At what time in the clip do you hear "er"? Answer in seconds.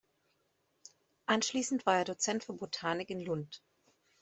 1.99-2.05